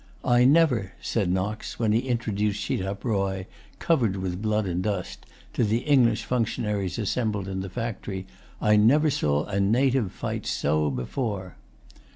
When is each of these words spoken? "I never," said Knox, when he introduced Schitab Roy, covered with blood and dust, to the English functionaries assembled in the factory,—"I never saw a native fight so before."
"I 0.25 0.45
never," 0.45 0.93
said 0.99 1.29
Knox, 1.31 1.77
when 1.77 1.91
he 1.91 1.99
introduced 2.07 2.59
Schitab 2.59 3.05
Roy, 3.05 3.45
covered 3.77 4.15
with 4.15 4.41
blood 4.41 4.65
and 4.65 4.81
dust, 4.81 5.27
to 5.53 5.63
the 5.63 5.81
English 5.85 6.23
functionaries 6.25 6.97
assembled 6.97 7.47
in 7.47 7.59
the 7.59 7.69
factory,—"I 7.69 8.77
never 8.77 9.11
saw 9.11 9.45
a 9.45 9.59
native 9.59 10.11
fight 10.11 10.47
so 10.47 10.89
before." 10.89 11.55